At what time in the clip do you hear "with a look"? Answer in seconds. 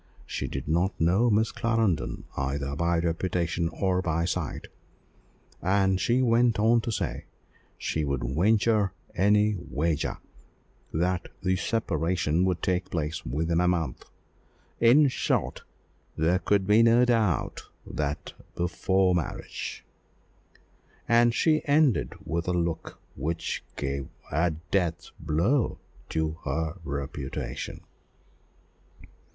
22.25-22.99